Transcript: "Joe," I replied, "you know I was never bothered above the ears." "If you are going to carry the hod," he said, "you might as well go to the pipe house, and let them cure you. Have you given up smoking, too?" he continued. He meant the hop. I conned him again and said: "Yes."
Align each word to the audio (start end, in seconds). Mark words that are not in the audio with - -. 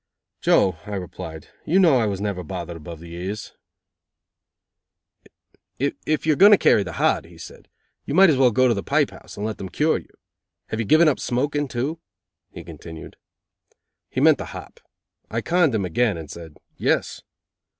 "Joe," 0.41 0.77
I 0.87 0.95
replied, 0.95 1.49
"you 1.63 1.77
know 1.77 1.99
I 1.99 2.07
was 2.07 2.19
never 2.19 2.41
bothered 2.41 2.75
above 2.75 2.99
the 2.99 3.13
ears." 3.13 3.53
"If 5.77 6.25
you 6.25 6.33
are 6.33 6.35
going 6.35 6.51
to 6.51 6.57
carry 6.57 6.81
the 6.81 6.93
hod," 6.93 7.25
he 7.25 7.37
said, 7.37 7.67
"you 8.05 8.15
might 8.15 8.31
as 8.31 8.37
well 8.37 8.49
go 8.49 8.67
to 8.67 8.73
the 8.73 8.81
pipe 8.81 9.11
house, 9.11 9.37
and 9.37 9.45
let 9.45 9.59
them 9.59 9.69
cure 9.69 9.99
you. 9.99 10.09
Have 10.69 10.79
you 10.79 10.85
given 10.87 11.07
up 11.07 11.19
smoking, 11.19 11.67
too?" 11.67 11.99
he 12.51 12.63
continued. 12.63 13.15
He 14.09 14.19
meant 14.19 14.39
the 14.39 14.45
hop. 14.57 14.79
I 15.29 15.41
conned 15.41 15.75
him 15.75 15.85
again 15.85 16.17
and 16.17 16.31
said: 16.31 16.57
"Yes." 16.77 17.21